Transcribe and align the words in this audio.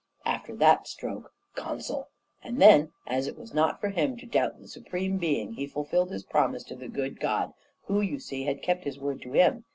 After 0.25 0.55
that 0.55 0.87
stroke 0.87 1.31
consul! 1.53 2.09
And 2.43 2.59
then, 2.59 2.91
as 3.05 3.27
it 3.27 3.37
was 3.37 3.53
not 3.53 3.79
for 3.79 3.89
him 3.89 4.17
to 4.17 4.25
doubt 4.25 4.57
the 4.59 4.67
Supreme 4.67 5.19
Being, 5.19 5.53
he 5.53 5.67
fulfilled 5.67 6.09
his 6.09 6.23
promise 6.23 6.63
to 6.63 6.75
the 6.75 6.87
good 6.87 7.19
God, 7.19 7.53
who, 7.83 8.01
you 8.01 8.17
see, 8.17 8.45
had 8.45 8.63
kept 8.63 8.83
His 8.85 8.97
word 8.99 9.21
to 9.21 9.33
him. 9.33 9.63